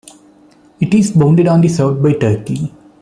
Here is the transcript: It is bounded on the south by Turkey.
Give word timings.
It 0.79 0.95
is 0.95 1.11
bounded 1.11 1.45
on 1.45 1.61
the 1.61 1.67
south 1.67 2.01
by 2.01 2.13
Turkey. 2.13 2.71